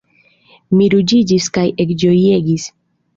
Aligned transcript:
Mi 0.77 0.87
ruĝiĝis 0.93 1.49
kaj 1.57 1.65
ekĝojegis. 1.85 2.67